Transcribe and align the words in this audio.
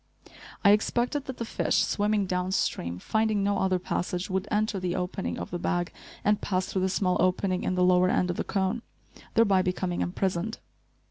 I 0.65 0.71
expected 0.71 1.25
that 1.25 1.37
the 1.37 1.45
fish, 1.45 1.75
swimming 1.83 2.25
downstream, 2.25 2.97
finding 2.97 3.43
no 3.43 3.59
other 3.59 3.77
passage, 3.77 4.31
would 4.31 4.47
enter 4.49 4.79
the 4.79 4.95
opening 4.95 5.37
of 5.37 5.51
the 5.51 5.59
bag 5.59 5.93
and 6.25 6.41
pass 6.41 6.65
through 6.65 6.81
the 6.81 6.89
small 6.89 7.17
opening 7.19 7.61
in 7.63 7.75
the 7.75 7.83
lower 7.83 8.09
end 8.09 8.31
of 8.31 8.37
the 8.37 8.43
cone, 8.43 8.81
thereby 9.35 9.61
becoming 9.61 10.01
imprisoned. 10.01 10.57